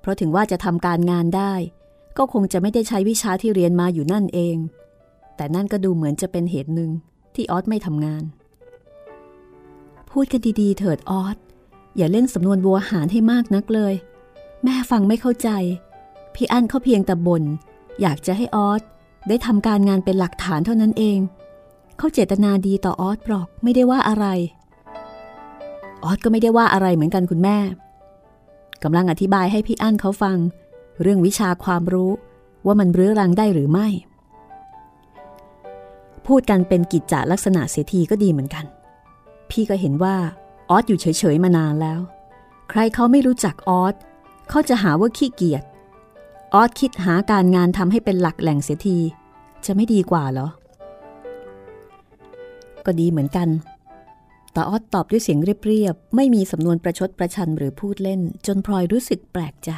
[0.00, 1.52] เพราะถึงว่าจะทำการงานได้
[2.16, 4.56] ก็คงจะไม่ได้ใช้วิชาที่เรียนมาอยู่นั่นเอง
[5.36, 6.90] แต่นั่นก็ดูเหมือนจะเป็นเหตุหนึ่ง
[7.34, 8.22] ที่ออสไม่ทำงาน
[10.10, 11.36] พูดกันดีๆ เถิดออส
[11.96, 13.94] อย่าเล่นสำนวนวัวหารให้มากนักเลย
[14.62, 15.48] แม่ฟังไม่เข้าใจ
[16.34, 17.44] พี่อั้นเขาเพียงแต่บน่น
[18.00, 18.82] อยากจะให้ออส
[19.28, 21.18] ได้ทำการงานเป็นหลักฐานเท่านั้นเอง
[21.98, 24.26] เขาเจตนาดีต่อออสหรอกไม่ได้ว่าอะไร
[26.04, 27.58] ออสก็ไม่ได้ว่าอะไรเหมือนกันคุณแม่
[28.82, 30.36] กำลังอธิบายให้พี่อั้นเขาฟัง
[31.02, 32.10] เรื่องวิชาความรู้
[32.66, 33.88] ว่ามันเรื้อรังได้หรือไม่
[36.26, 38.64] พูดกันเป็นกิจจลักษณะเสียทีก็ดีเหมือนกัน
[39.50, 40.16] พี่ก็เห็นว่า
[40.70, 42.00] ออสอยู่เฉยๆมานานแล้ว
[42.70, 43.94] ใครเขาไม่รู้จักออส
[44.48, 45.62] เขาจะหาว่าขี้เกียจ
[46.56, 48.98] ออสคิดหาการงานทำให้เป็นหลักแหล่งเสียที
[49.66, 50.48] จะไม่ดีกว่าเหรอ
[52.86, 53.48] ก็ดีเหมือนกัน
[54.52, 59.70] แตาออดตอบด้วยเสียงเรียบๆ ไม่มีสำนวนประชดประชันหรือพูดเล่น จนพลอยรู้สึกแปลกใจ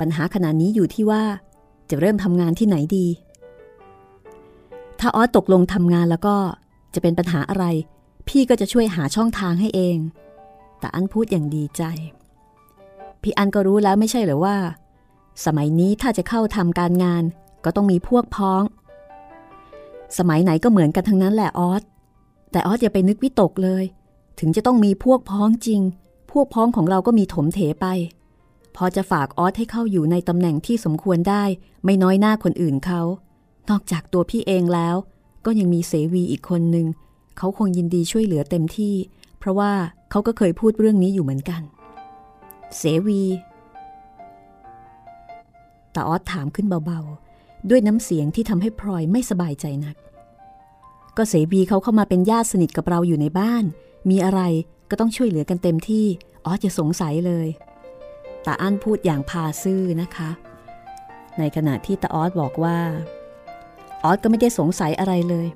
[0.00, 1.22] ปัญหาขณะนี้อยู่ที่ว่า
[1.90, 3.06] จะเริ่มทำงานที่ไหนดี
[5.00, 6.36] ถ้าออสตกลงทำงานแล้วก็
[6.94, 7.64] จะเป็นปัญหาอะไร
[8.28, 9.98] พี่ก็จะช่วยหาช่องทางให้เอง
[10.80, 11.84] แต่อันพูดอย่างดีใจ
[13.28, 14.56] พี่อันก็รู้แล้วไม่ใช่หรือว่า
[15.44, 17.24] สมัยนี้ถ้าจะเข้าทำการงาน
[17.64, 18.62] ก็ต้องมีพวกพ้อง
[20.18, 21.82] สมัยไหนก็เหมือนกันทั้งนั้นแหละออส
[22.50, 23.84] แต่ออสอย่าไปนึกวิตกเลย
[24.40, 25.80] ถึงจะต้องมีพวกพ้องจริง
[26.32, 27.86] พวกพ้องของเราก็มีถมเถไป
[28.76, 31.44] พอจะฝากออสให้เข้าอยู่ในตำแหน่งที่สมควรได้
[31.84, 33.02] ไม่น้อยหน้าคนอื่นเขา
[33.70, 34.96] นอกจากตัวพี่เองแล้ว
[35.44, 36.86] ก็ยังมีเสวีอีกคนหนึ่ง
[37.38, 38.94] เขาคงยินดีช่วยเหลือเต็มที่
[39.38, 39.72] เพราะว่า
[40.10, 41.62] เขาก็เคยพูดเรื่องนี้อยู่เหมือนกัน
[42.78, 43.22] เสวี
[45.92, 49.96] แต่ออสถามขึ้นเบาๆ ด้วยน้ำเสียงที่ทำให้พลอยไม่สบายใจนัก
[51.16, 53.64] ก็เสบีเขาเข้ามาเป็นญาติสนิทกับเราอยู่ในบ้าน
[54.10, 54.40] มีอะไร
[54.90, 56.06] ก็ต้องช่วยเหลือกันเต็มที่
[56.44, 57.48] ออสจะสงสัยเลย
[58.46, 60.30] ตาอั้นพูดอย่างพาซื่อนะคะ
[61.38, 62.78] ในขณะที่ตาออสบอกว่า
[64.04, 65.46] ออสก็ไม่ได้สงสัยอะไรเลย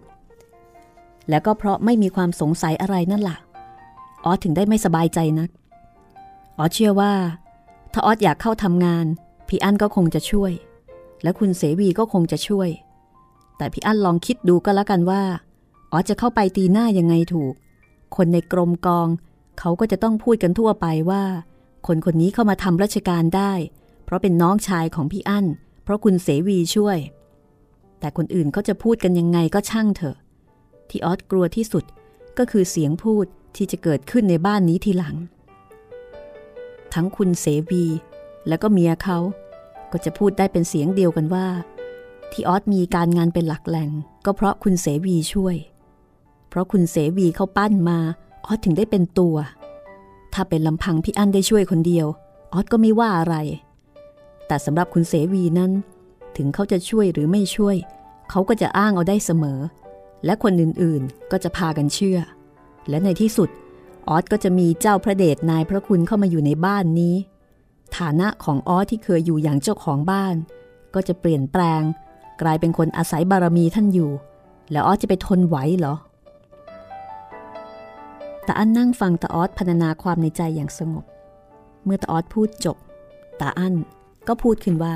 [1.29, 3.39] แล้วก็เพราะไม่มีความสงสัยอะไรนั่นแหละ
[4.25, 5.51] ออสถึงได้ไม่สบายใจนัก
[6.61, 7.15] ออเชื่อว่า
[7.93, 9.07] ถ้าออสอยากเข้าทำงาน
[9.49, 10.53] พี่อั้นก็คงจะช่วย
[11.23, 12.69] และคุณเสวีก็คงจะช่วย
[13.57, 15.23] แต่พี่อั้นลองคิดดูก็แล้วกันว่า
[15.91, 17.55] อ๋อจะเข้าไปตีหน้ายังไงถูก
[18.17, 19.09] คนในกรมกอง
[19.59, 21.25] เขาก็จะต้องพูดกันทั่วไปว่า
[21.87, 23.53] คนคนนี้เข้ามาทำราชการได้
[24.05, 25.47] เพราะเป็นน้องชายของพี่อั้น
[25.85, 26.99] เพราะคุณเสวีช่วย
[28.01, 30.17] แต่คนอื่นเขาจะพูดกันยังไงก็ช่างเถอะ
[30.89, 31.85] ที่ออสกลัวที่สุด
[32.39, 35.17] ก็คือเสียงพูดที่จะเกิดขึ้นในบ้านนี้ทีหลัง
[36.95, 37.85] ทั้งคุณเสวี
[38.49, 39.19] แล้วก็เมียเขา
[39.93, 41.47] ก็จะพูดได้เป็นเสียงเดียวกันว่า
[42.33, 43.91] ที่ออสมีการงานเป็นหลักแหล่ง
[44.25, 45.57] ก็เพราะคุณเสวีช่วย
[46.49, 47.99] เพราะคุณเสวีเขาปั้นมา
[48.47, 49.37] ออสถึงได้เป็นตัว
[50.35, 52.07] ถ้าเป็นลำพังพี่อั้นได้ช่วยคนเดียว
[52.53, 53.37] ออสก็ไม่ว่าอะไร
[54.47, 55.71] แต่สำหรับคุณเสวีนั้น
[56.37, 57.77] ถึงเขาจะช่วยหรือไม่ช่วย
[58.31, 59.61] เขาก็จะอ้างเอาได้เสมอ
[60.25, 62.19] และคนอื่นๆก็จะพากันเชื่อ
[62.89, 63.49] และในที่สุด
[64.09, 67.15] ออสก็จะมีเจ้าพระเดชนายพระคุณเข้ามาอยู่ในบ้านนี้
[67.97, 70.35] ฐานะของออสที่เคยอยู่อย่างเจ้าของบ้าน
[70.95, 71.83] ก็จะเปลี่ยนแปลง
[72.43, 74.11] กลายเป็นคนอาศัยบารมีท่านอยู่
[74.73, 75.95] แล้วออสจะไปทนไหวเหรอ
[78.47, 81.05] ตาอั้นนั่งฟังตาออสพรรณนาความในใจอย่างสงบ
[81.85, 82.77] เมื่อตาออสพูดจบ
[83.41, 83.75] ตาอั้น
[84.29, 84.95] ก็พูดขึ้นว่า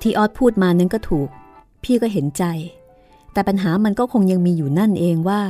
[0.00, 1.28] ที่ออสพูดมานั้นก็ถูก
[1.84, 2.44] พี่ก็เห็นใจ
[3.32, 5.40] แต่ปัญหามันก็คงยังมีอยู่นั่นเองว่า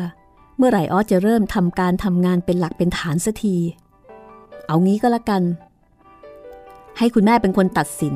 [0.59, 3.57] เมื่อไหร่ออสจะเริ่มทำการทำงานเป็นหลักเป็นฐานสักที
[4.66, 5.42] เอางี้ก็แล้วกัน
[6.99, 8.14] ให้คุณแม่เป็นคนตัดสิน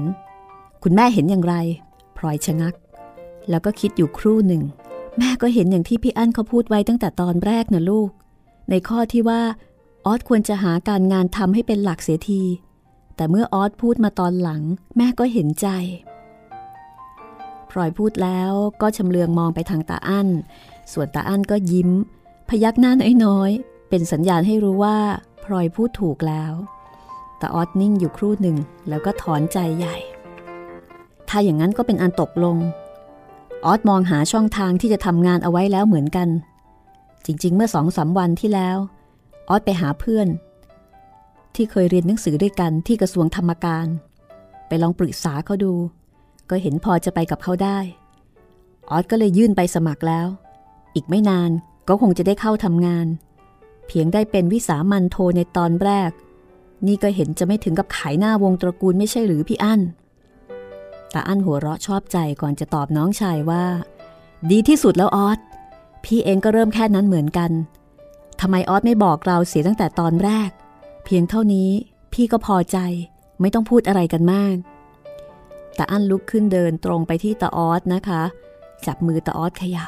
[0.83, 1.55] คุณแม่เห็นอย่างไร
[2.16, 2.74] พลอยชะงัก
[3.50, 4.62] แล้วก็คิดอยู่ครู่หนึ่ง
[5.18, 8.09] แม่ก็เห็นอย่างที่พี่อั้นเขาพูดไว้ตั้งแต่ตอนแรกนะลูก
[8.70, 9.40] ในข้อที่ว่า
[10.07, 12.42] ออสควรจะหาการงานทำให้เป็นหลักเสียที
[13.16, 14.62] แต่เมื่อออสพูดมาตอนหลัง
[14.96, 15.68] แม่ก็เห็นใจ
[17.70, 20.28] พลอยพูดแล้วก็ชำเลืองมองไปทางตาอั้น
[20.92, 21.90] ส่วนตาอั้นก็ยิ้ม
[22.55, 22.93] พยักหน้า
[23.25, 24.99] น้อยๆ เป็นสัญญาณให้รู้ว่า
[25.45, 26.53] พลอยพูดถูกแล้ว
[27.38, 28.57] แต่ออสนิ่งอยู่ครู่หนึ่ง
[28.88, 29.97] แล้วก็ถอนใจใหญ่
[31.29, 32.57] ถ้าอย่างนั้นก็เป็นอันตกลง
[33.65, 36.29] ออสมองหาช่องทางที่จะทำงานเอาไว้แล้วเหมือนกัน
[37.27, 38.79] จริง ๆ เมื่อสองสาวันที่แล้ว
[39.49, 40.29] ออสไปหาเพื่อน
[41.55, 43.87] ที่เคยเรียนหนังสือด้วยกันที่กระทรวงธรรมการ
[44.69, 45.75] ไปลองปรึกษาเขาดู
[46.51, 47.79] ก็เห็นพอจะไปกับเขาได้
[48.91, 50.27] ออสก็เลยยื่นไปสมัครแล้ว
[50.95, 51.53] อีกไม่นาน
[51.88, 53.07] ก็คงจะได้เข้าทำงาน
[53.87, 56.11] เพียงได้เป็นวิสามันโทในตอนแรก
[56.87, 59.81] นี่ก็เห็นจะไม่ถึงกับขายหน้าวงตระกูลไม่ใช่หรือพี่อั้น
[61.14, 63.64] ตาอั้นหัวเราะชอบใจก่อนจะตอบน้องชายว่า
[64.51, 65.38] ดีที่สุดแล้วออส
[66.05, 67.51] พี่เองก็เริ่มแค่นั้นเหมือนกัน
[68.40, 70.51] ทำไมออสไม่บอกเราเสียตั้งแต่ตอนแรก
[71.05, 71.71] เพียงเท่านี้
[72.12, 72.79] พี่ก็พอใจ
[73.40, 74.57] ไม่ต้องพูดอะไรกันมาก
[75.79, 78.23] ตาอั้นลุกขึ้นเดินตรงไปที่ตาออสนะคะ
[78.87, 79.87] จับมือตาออสเขยา่า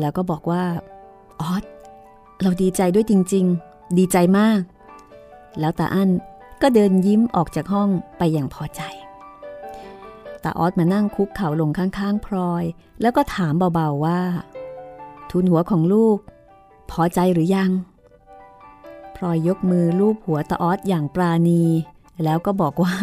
[0.00, 0.64] แล้วก็บอกว่า
[1.40, 1.64] ออส
[2.42, 4.60] เราดีใจด้วยจริง ๆ ดีใจมาก
[5.60, 6.10] แล้วตาอั้น
[6.62, 8.82] ก็เดินยิ้มออกจากห้องไปอย่างพอใจ
[10.42, 12.64] ตาออสมานั่งคุกเข่าลงข้างๆพลอย
[13.00, 14.20] แล้วก็ถามเบาๆว่า
[15.30, 16.18] ทุนหัวของลูก
[16.90, 17.70] พอใจหรือยัง
[19.16, 21.62] พลอยยกมือลูบหัวตาออสอย่างปราณี
[22.24, 22.94] แล้วก็บอกว่า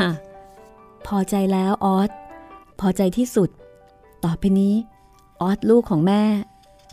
[1.07, 2.09] พอใจแล้วออส
[2.79, 3.49] พอใจที่สุด
[4.23, 4.75] ต่อไปนี้
[5.41, 6.23] ออสลูกของแม่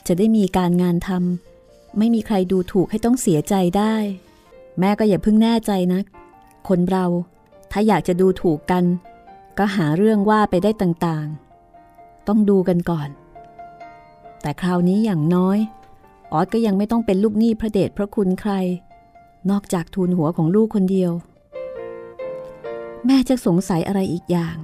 [0.07, 3.95] จะได้มีการงานทำไม่มีใครดูถูกให้ต้องเสียใจได้
[4.79, 6.05] แม่ก็อย่าเพิ่งแน่ใจนะัก
[6.69, 7.07] คนเรา
[7.71, 8.85] ถ้าอยากจะดูถูกกัน
[9.59, 13.09] ก็หาเรื่องว่าไปได้ต่างๆ ต้องดูกันก่อน
[14.43, 15.59] แต่คราวนี้อย่างน้อย
[16.33, 18.53] ออสก็ยังไม่ต้องเป็นลูกหนี้พระเดชพระคุณใคร
[19.51, 21.12] นอกจากทูลหัวของลูกคนเดียว
[23.07, 24.57] แม่จะสงสัยอะไรอีกอย่าง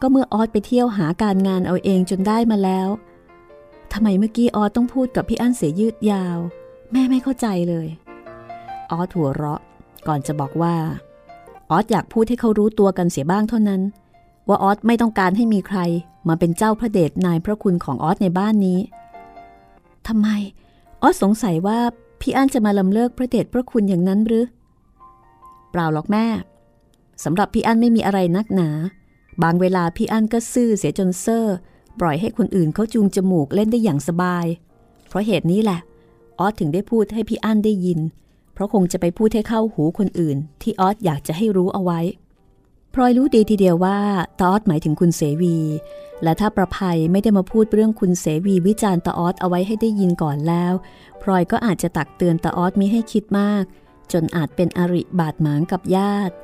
[0.00, 2.88] ก็เมื่อออสไปเที่ยวหาการงานเอาเองจนได้มาแล้ว
[3.96, 6.38] ทำไมเมื่อกี้ออสต้องพูดกับพี่อั้นเสียยืดยาว
[6.92, 7.88] แม่ไม่เข้าใจเลย
[8.90, 9.60] ออสหัวเราะ
[10.06, 10.74] ก่อนจะบอกว่า
[11.70, 13.82] ออสอยากพูดให้เขารู้ตัวกันเสียบ้างเท่านั้น
[14.48, 15.78] ว่าออสไม่ต้องการให้มีใคร
[16.28, 18.78] มาเป็นเจ้าพระเดชนายพระคุณของออสในบ้านนี้
[20.08, 20.28] ทำไม
[21.02, 21.78] ออสสงสัยว่า
[22.20, 24.44] พี่อั้นจะมาลำเลิกพระเดชพระคุณอย่างนั้นหรือ
[25.70, 26.26] เปล่าหรอกแม่
[27.24, 28.68] สำหรับพี่อั้นไม่มีอะไรนักหนา
[29.42, 31.46] บางเวลาพี่อั้นก็ซื่อเสียจนเซ่อ
[32.00, 34.46] ปล่อยให้คนอื่นเขาจูงจมูกเล่นได้อย่างสบาย
[35.08, 35.80] เพราะเหตุนี้แหละ
[36.38, 38.00] ออสถึงได้พูดให้พี่อั้นได้ยิน
[38.54, 42.00] เพราะคงจะไปพูดให้เข้าหูคนอื่น ที่ออสอยากจะให้รู้เอาไว้
[42.94, 43.98] พลอยรู้ดีทีเดียวว่า
[44.40, 45.56] ตออสหมายถึงคุณเสวี
[46.22, 50.72] และถ้าประภัยไม่ได้มาพูดเรื่องคุณเสวีวิจารณ์ตออสเอาไว้ให้ได้ยินก่อนแล้ว
[51.22, 53.64] พลอยก็อาจจะตักเตือนตออสมิให้คิดมาก
[54.12, 56.34] จนอาจเป็นอริบาดหมางกับญาติ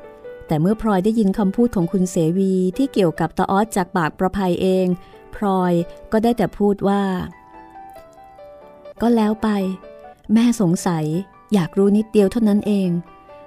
[0.50, 4.86] แต่เมื่อพลอยได้ยินคำพูดของคุณเสวีที่เกี่ยวกับตาออสจากปากประภัยเอง
[5.34, 5.72] พลอย
[6.12, 7.02] ก็ได้แต่พูดว่า
[9.00, 9.48] ก็แล้วไป
[10.34, 11.04] แม่สงสัย
[11.54, 12.90] อยากรู้นิดเดียวเท่านั้นเอง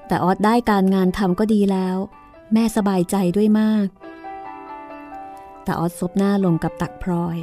[0.07, 1.97] แต่ออดได้การงานทำก็ดีแล้ว
[2.53, 3.87] แม่สบายใจด้วยมาก
[5.65, 7.37] ตาออดซบหน้าลงกับตักพลอย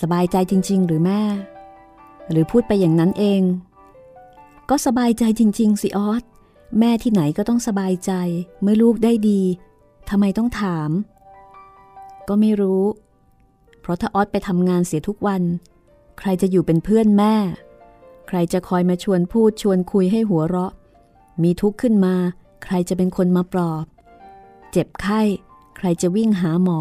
[0.00, 1.22] สบายใจจริง ๆ หรือแม่
[2.30, 3.42] หรือพูดไปอย่างนั้นเอง
[4.70, 6.24] ก็สบายใจจริง ๆ สิออส
[6.78, 8.12] แม่ที่ไหนก็ต้องสบายใจ
[8.62, 9.42] เมื่อลูกได้ดี
[10.08, 10.90] ทำไมต้องถาม
[12.28, 12.84] ก็ไม่รู้
[13.80, 15.42] เพราะถ้าออสไปทำงานเสียทุกวัน
[16.18, 17.34] ใครจะอยู่เป็นเพื่อนแม่
[18.28, 20.72] ใครจะคอยมาชวนพูดชวนคุยให้หัวเราะ
[21.42, 22.14] มีทุกข์ขึ้นมา
[22.64, 23.84] ใครจะเป็นคนมาปลอบ
[24.72, 25.20] เจ็บไข้
[25.76, 26.80] ใครจะวิ่งหาหมอ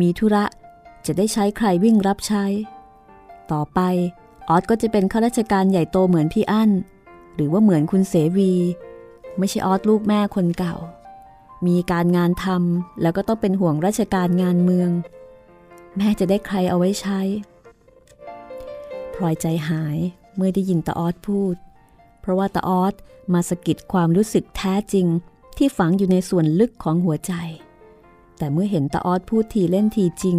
[0.00, 0.44] มีธุระ
[1.06, 2.44] จะได้ใช้ใครวิ่งรับใช้
[3.52, 3.80] ต่อไป
[4.48, 6.70] ออสก็จะเป็นข้าราชการใหญ่โตเหมือนพี่อั้น
[7.34, 8.52] หรือว่าเหมือนคุณเสวี
[9.38, 10.76] ไม่ใช่ออสลูกแม่คนเก่า
[11.66, 14.90] มีการงานทำแล้วก็ต้องเป็นห่วงราชการงานเมือง
[15.96, 17.20] แม่จะได้ใครเอาไว้ใช้
[19.14, 19.98] พลอยใจหาย
[20.36, 21.56] เมื่อได้ยินตาออสพูด
[22.20, 22.94] เพราะว่าตาออส
[23.32, 25.06] มาสะกิดความรู้สึกแท้จริง
[25.56, 27.32] ที่ฝังอยู่ในส่วนลึกของหัวใจ
[28.38, 30.38] แต่เมื่อเห็นตาออสพูดทีเล่นทีจริง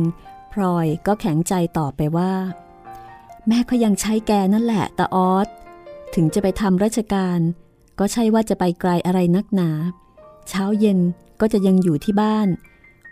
[0.53, 2.33] พลอยก็แข็งใจตอบไปว่า
[3.47, 5.47] แม่ก็ยังใช้แกนั่นแหละตาออส
[6.15, 7.39] ถึงจะไปทำราชการ
[7.99, 9.69] ก็ใช่ว่าจะไปไกลอะไรนักหนา
[10.49, 10.99] เช้าเย็น
[11.41, 12.47] ก็จะยังอยู่ที่บ้าน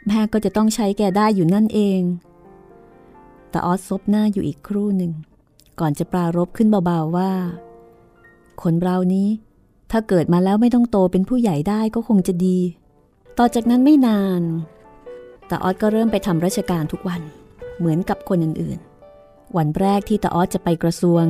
[0.08, 2.02] แม่ก็จะต้องใช้แกได้อยู่นั่นเอง
[3.50, 5.12] แต่ออสซบหน้าอยู่อีกครู่หนึ่ง
[5.80, 7.32] ก่อนจะปรารบขึ้นเบาๆว่า
[8.62, 9.28] คนเรานี้
[9.92, 12.60] ถ้าเกิดมาแล้วไม่ต้องโตเป็นผู้ใหญ่ได้ก็คงจะดี
[13.38, 14.42] ต่อจากนั้นไม่นาน
[15.48, 17.22] แต่ออสก็เริ่มไปทำราชการทุกวัน
[17.78, 21.26] เหมือนกับคนอื่นๆ วันแรกที่ตาออสจะไปกระทรวง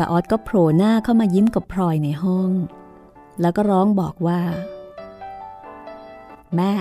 [0.00, 2.50] ตาออดก็โผล่หน้าเข้ามายิ้มกับพลอยในห้อง
[3.40, 4.40] แล้วก็ร้องบอกว่า
[6.56, 6.72] แม่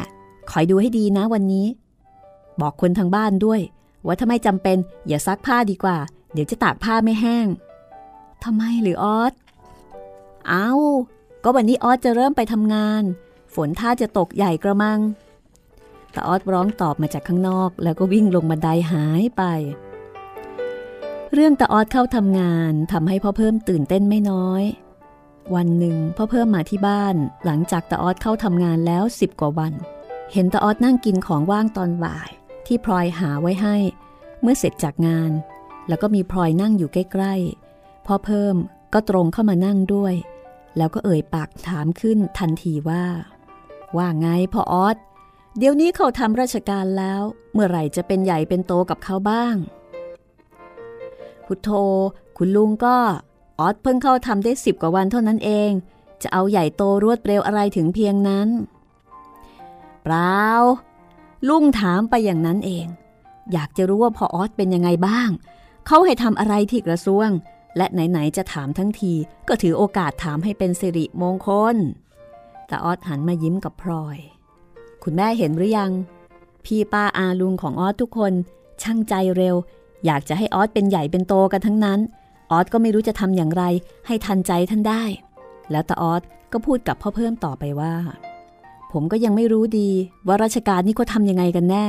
[0.51, 1.67] คอยดูให้ดีนะวันนี้
[2.61, 3.61] บอกคนทางบ้านด้วย
[4.05, 4.77] ว่าถ้าไม่จำเป็น
[5.07, 5.97] อย่าซักผ้าดีกว่า
[6.33, 7.47] เดี๋ยวจะตากผ้าไม่แห้ง
[8.43, 9.33] ทำไมหรือออส
[10.47, 10.69] เอา
[11.43, 13.03] ก็วันนี้ออสจะเริ่มไปทำงาน
[13.55, 14.99] ฝนท่าจะตกใหญ่กระมัง
[16.11, 19.43] แตาออสร้องตอบมาจากข้างนอก แล้วก็วิ่งลงบันไดหายไป
[21.33, 24.63] เรื่องตาออดเข้าทำงานทำให้พ่อเพิ่มตื่นเต้นไม่น้อย
[25.55, 27.15] วันหนึ่งพ่อเพิ่มมาที่บ้าน
[27.45, 29.73] หลังจากตาออดเข้าทำงานแล้วสิบกว่าวัน
[30.33, 32.29] เห็นตาออดนั่งกินของว่างตอนบ่าย
[32.65, 33.75] ที่พลอยหาไว้ให้
[34.41, 35.31] เมื่อเสร็จจากงาน
[35.87, 38.55] แล้วก็มีพลอยนั่งอยู่ใกล้ๆพ่อเพิ่ม
[38.93, 40.13] ก็ตรงเข้ามานั่งด้วย
[40.77, 43.05] แล้วก็เอ่ยปากถามขึ้นทันทีว่า
[43.97, 44.97] ว่าไงพ่อออด
[45.57, 47.21] เดี๋ยวนี้เขาทำราชการแล้ว
[47.53, 49.55] เมื่อไหร่จะเป็นใหญ่เป็นโตกับเขาบ้าง
[51.49, 51.71] พุทโธ
[52.37, 52.97] คุณลุงก็
[53.59, 55.71] ออสเพิ่งเข้าทำได้สิบกว่าวันเท่านั้นเอง
[56.21, 58.49] จะเอาใหญ่โตรวดเร็วอะไรถึงเพียงนั้น
[60.03, 60.43] เปล่า
[61.49, 62.85] ลุงถามไปอย่างนั้นเอง
[63.53, 65.29] อยากจะรู้ว่าพอออสเป็นยังไงบ้าง
[65.87, 67.29] เขาให้ทำอะไรที่กระทรวง
[67.77, 69.13] และไหน ๆ จะถามทั้งที
[69.47, 71.75] ก็ถือโอกาสถามให้เป็นสิริมงคล
[72.67, 74.17] แต่ออสหันมายิ้มกับพลอย
[75.03, 75.91] คุณแม่เห็นหรือยัง
[76.65, 78.33] พี่ป้าอาลุงของออสทุกคน
[78.81, 79.55] ช่างใจเร็ว
[80.05, 81.99] อยากจะให้ออสเป็นใหญ่เป็นโตกันทั้งนั้น
[82.51, 83.63] ออสก็ไม่รู้จะทำอย่างไร
[84.07, 85.03] ให้ทันใจท่านได้
[85.71, 87.93] แล้วตาออสก็พูดกับพ่อเพิ่มต่อไปว่า
[88.91, 89.89] ผมก็ยังไม่รู้ดี
[90.27, 91.87] ว่าราชการนี่เขาทำยังไงกันแน่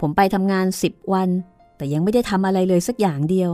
[0.00, 1.28] ผมไปทำงานสิบวัน
[1.76, 3.50] แต่ยังไม่ได้ทำอะไรเลยสักอย่างเดียว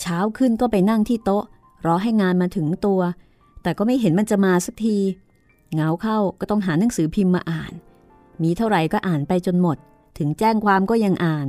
[0.00, 1.44] เช้าขึ้นก็ไปนั่งที่โต๊ะ
[1.86, 3.00] รอให้งานมาถึงตัว
[3.62, 4.96] แต่ก็ไม่เห็นมันจะมาสักที
[5.74, 7.72] เงาเข้าก็ต้องหาหนังสือพิมพ์มาอ่าน
[8.42, 9.76] มีเท่าไหร่ก็อ่านไปจนหมด
[10.18, 11.48] ถึงแจ้งความก็ยังอ่าน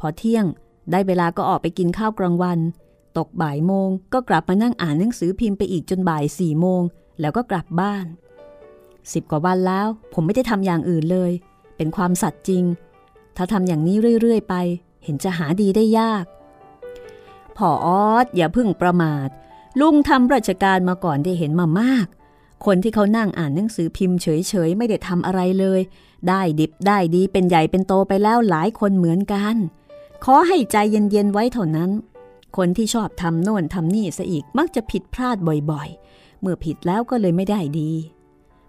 [0.00, 0.44] พอเที่ยง
[0.90, 2.58] ได้เวลาก็ออกไปกินข้าวกลางวัน
[3.18, 6.82] ตกบ่ายโมงก็กลับมานั่งอ่านหนังสือพิมพ์ไปอีกจนบ่ายสี่โมง
[7.20, 8.06] แล้วก็กลับบ้าน
[9.12, 11.32] สิบกว่าวันแล้ว ผมไม่ได้ทำอย่างอื่นเลย
[11.76, 12.64] เป็นความสัตย์จริง
[13.36, 14.54] ถ้าทำอย่างนี้เรื่อย ๆ ไป
[15.04, 16.24] เห็นจะหาดีได้ยาก
[17.56, 19.28] พอออสอย่าพึ่งประมาท
[19.80, 22.06] ลุงทำราชการมาก่อนได้เห็นมามาก
[22.66, 25.80] คนที่เขานั่งอ่านหนังสือพิมพ์เฉย ๆ ไม่ได้ทำอะไรเลย
[26.28, 29.56] ได้ดิบได้ดีเป็นใหญ่เป็นโตไปแล้วหลายคนเหมือนกัน
[30.24, 31.90] ขอให้ใจเย็นๆไว้เท่านั้น
[32.56, 35.36] คนที่ชอบทำโน่นทำนี่ซะอีกมักจะผิดพลาด
[35.70, 37.90] บ่อยๆ เมื่อผิดแล้วก็เลยไม่ได้ดี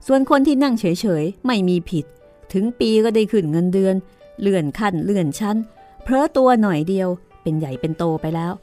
[0.07, 0.85] ส่วนคนที่นั่งเฉ
[1.21, 2.05] ยๆ ไม่มีผิด
[2.53, 3.95] ถึงปีก็ได้ขึ้นเงินเดือน
[4.41, 5.57] เลื่อนขั้นเลื่อนชั้น
[6.03, 7.09] เพลอตัวหน่อยเดียว
[7.41, 8.53] เป็นใหญ่เป็นโตไปแล้ว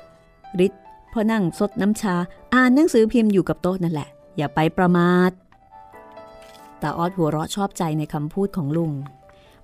[0.61, 0.73] ริด
[1.13, 2.15] พอนั่งซดน้ำชา
[2.55, 5.31] อ่านหนังสือพิมพ์อยู่กับโต๊ะนั่นแหละ อย่าไปประมาท
[6.83, 8.93] ตาออดหัวเราะชอบใจในคำพูดของลุง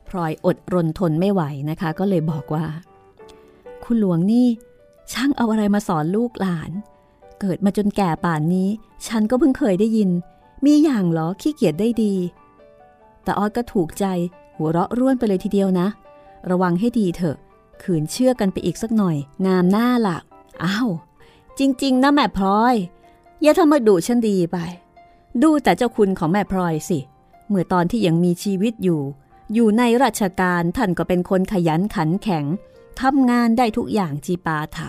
[0.09, 2.65] พลอยอดรนทนไม่ไหวนะคะ ก็เลยบอกว่า
[3.85, 4.49] คุณหลวงนี่
[5.13, 6.71] ช่างเอาอะไรมาสอนลูกหลาน
[7.41, 8.69] เกิดมาจนแก่ป่านนี้
[9.07, 10.11] ฉันก็เพิ่งเคยได้ยิน
[10.65, 12.15] มีอย่างหรอขี้เกียจได้ดี
[13.23, 14.05] แต่ออดก็ถูกใจ
[14.57, 15.89] หัวเราะร่วนไปเลยทีเดียวนะ
[16.51, 17.37] ระวังให้ดีเถอะ
[17.83, 19.17] ขืนเชื่อกันไปอีกสักหน่อย
[19.47, 20.23] งามหน้าหลัก
[20.65, 20.89] อ้าว
[21.59, 22.75] จริง ๆ นะแม่พลอย
[23.43, 24.57] อย่าทำมาดูฉันดีไป
[25.43, 26.99] ดูแต่เจ้าคุณของแม่พลอยสิ
[27.49, 29.01] เมื่อตอนที่ยังมีชีวิตอยู่
[29.55, 32.45] อยู่ในราชการท่านก็เป็นคนขยันขันแข็ง
[33.01, 34.89] ทำงานได้ทุกอย่างจีปาถะ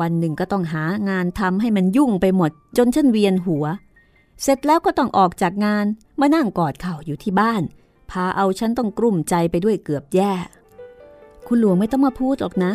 [0.00, 3.64] วันหนึ่งก็ต้องหางานทำให้มันยุ่งไปหมด จนฉันเวียนหัว
[4.42, 5.86] เสร็จแล้วก็ต้องออกจากงาน
[6.20, 7.62] มานั่งกอดเข่าอยู่ที่บ้าน
[8.10, 10.32] พาเอาฉันต้องกลุ้มใจไปด้วยเกือบแย่
[11.46, 12.72] คุณหลวงไม่ต้องมาพูดหรอกนะ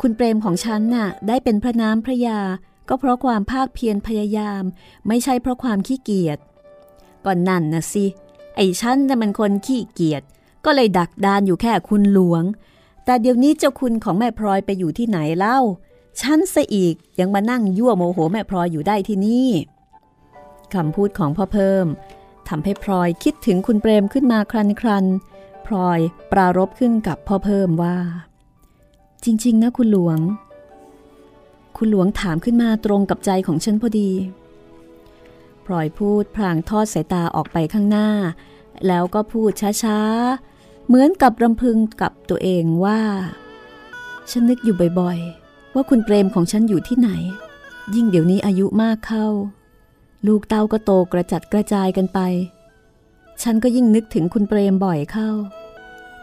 [0.00, 2.40] คุณเปรมของฉันน่ะ ได้เป็นพระน้ำพระยา
[2.88, 4.62] ก็เพราะความภาคเพียรพยายาม
[5.08, 6.38] ไม่ใช่เพราะความขี้เกียจ
[7.24, 8.06] ก่อนนั่นนะสิ
[8.56, 10.22] ไอ้ฉันจะเป็นคนขี้เกียจ
[10.64, 12.42] ก็เลยดักดานอยู่แค่คุณหลวง
[13.04, 15.58] แต่เดี๋ยวนี้เจ้าคุณของแม่พลอยไปอยู่ที่ไหนเล่า
[16.20, 19.50] ฉันซะอีกยังมานั่งยั่วโมโหแม่พลอยอยู่ได้ที่นี่
[20.74, 21.86] คำพูดของพ่อเพิ่ม
[22.48, 25.04] ทำให้พลอยคิดถึงคุณเปรมขึ้นมาครันครัน
[25.66, 26.00] พลอย
[26.32, 27.96] ปรารบขึ้นกับพ่อเพิ่มว่า
[29.24, 30.18] จริง ๆ นะคุณหลวง
[31.76, 34.10] คุณหลวงถามขึ้นมาตรงกับใจของฉันพอดี
[35.66, 38.08] พลอยพูดพลางทอดสายตาออกไปข้างหน้า
[38.86, 39.50] แล้วก็พูด
[39.82, 40.53] ช้าๆ
[40.86, 43.00] เหมือนกับรำพึงกับตัวเองว่า
[44.30, 47.10] ฉันนึกอยู่บ่อยๆ ว่าคุณเปรมของฉันอยู่ที่ไหน
[47.94, 49.26] ยิ่งเดี๋ยวนี้อายุมากเข้า
[50.26, 52.20] ลูกเต้าก็โตกระจัดกระจายกันไป
[53.42, 55.30] ฉันก็ยิ่งนึกถึงคุณเปรมบ่อยเข้า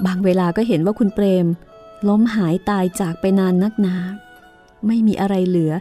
[0.05, 1.47] บางเวลาก็เห็นว่าคุณเปรม
[2.07, 3.95] ล้มหายตายจากไปนานนักหนา
[4.87, 5.73] ไม่มีอะไรเหลือ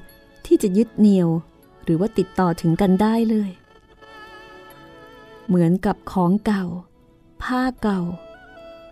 [0.47, 1.29] ที่จะยึดเหนี่ยว
[1.85, 3.51] หรือว่าติดต่อถึงกันได้เลย
[5.47, 6.65] เหมือนกับของเก่า
[7.43, 8.01] ผ้าเก่า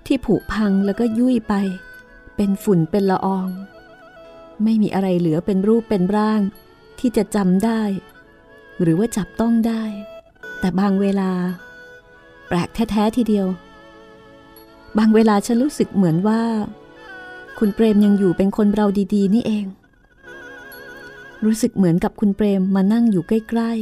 [0.08, 1.54] ที่ผุพังแล้วก็ยุ่ยไป
[2.36, 3.48] เป็นฝุ่นเป็นละออง
[4.64, 6.40] ไม่มีอะไรเหลือเป็นรูปเป็นร่าง
[6.98, 7.82] ที่จะจำได้
[8.80, 9.82] หรือว่าจับต้องได้
[10.60, 11.30] แต่บางเวลา
[12.48, 13.46] แปลกแท้ๆทีเดียว
[14.98, 16.42] บางเวลาฉันรู้สึกเหมือนว่า
[17.58, 19.66] คุณเปรมยังอยู่เป็นคนเราดีๆ นี่เอง
[21.44, 23.72] รู้สึกเหมือนกับคุณเปรมมานั่งอยู่ใกล้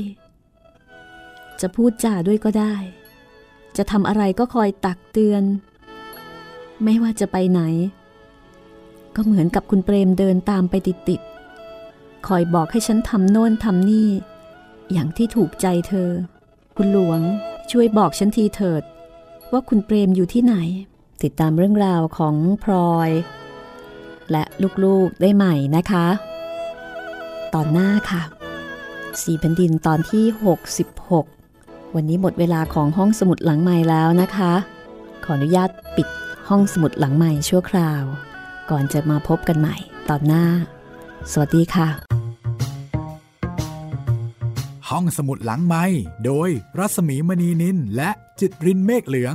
[0.77, 2.75] ๆ จะพูดจาด้วยก็ได้
[3.77, 5.43] จะทำอะไรก็คอยตักเตือน
[6.85, 7.61] ไม่ว่าจะไปไหน
[9.15, 14.09] ก็เหมือนกับคุณเปรมเดินตามไปติดๆคอยบอกให้ฉันทำโน่นทำนี่
[14.93, 16.11] อย่างที่ถูกใจเธอ
[16.77, 17.21] คุณหลวง
[17.71, 18.83] ช่วยบอกฉันทีเถิด
[19.53, 20.57] ว่าคุณเปรมอยู่ที่ไหน
[21.23, 22.35] ติดตามเรื่องราวของ
[22.65, 23.11] พลอย
[24.31, 24.45] และ
[24.85, 26.07] ลูกๆได้ใหม่นะคะ
[27.55, 28.23] ตอนหน้าค่ะ
[29.23, 30.25] สีแผ่นดินตอนที่
[31.13, 34.53] 66 วันนี้หมดเวลาของห้องสมุดหลังใหม่แล้วนะคะ
[35.25, 36.09] ขออนุญาตปิด
[36.49, 38.05] ห้องสมุดหลังใหม่ชั่วคราว
[38.71, 39.77] ก่อนจะมาพบกันใหม่
[40.09, 40.45] ตอนหน้า
[41.33, 41.89] สวัสดีค่ะ
[44.91, 45.85] ห้องสมุดหลังใหม่
[46.25, 49.35] โดยรัสมีมณีนินและจิตรินเมฆเหลือง